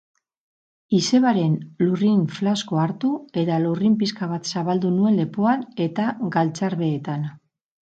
Izebaren 0.99 1.57
lurrin 1.83 2.23
flaskoa 2.37 2.79
hartu 2.87 3.13
eta 3.43 3.59
lurrin 3.67 3.99
pixka 4.01 4.31
bat 4.33 4.51
zabaldu 4.55 4.93
nuen 4.97 5.23
lepoan 5.23 5.65
eta 5.89 6.11
galtzarbeetan. 6.39 7.31